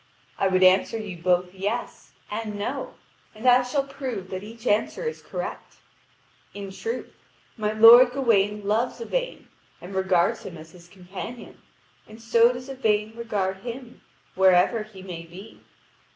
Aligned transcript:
I 0.39 0.47
would 0.47 0.63
answer 0.63 0.97
you 0.97 1.17
both 1.21 1.53
"yes" 1.53 2.13
and 2.31 2.57
"no." 2.57 2.95
And 3.35 3.47
I 3.47 3.61
shall 3.61 3.83
prove 3.83 4.31
that 4.31 4.41
each 4.43 4.65
answer 4.65 5.03
is 5.03 5.21
correct. 5.21 5.75
In 6.55 6.71
truth, 6.71 7.13
my 7.55 7.73
lord 7.73 8.11
Gawain 8.13 8.65
loves 8.65 8.99
Yvain 8.99 9.47
and 9.79 9.93
regards 9.93 10.41
him 10.41 10.57
as 10.57 10.71
his 10.71 10.87
companion, 10.87 11.61
and 12.07 12.19
so 12.19 12.51
does 12.51 12.67
Yvain 12.67 13.13
regard 13.15 13.57
him, 13.57 14.01
wherever 14.33 14.81
he 14.81 15.03
may 15.03 15.21
be. 15.21 15.61